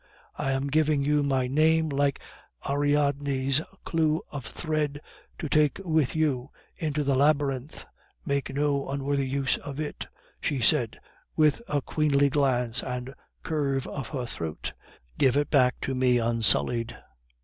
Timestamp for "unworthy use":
8.89-9.57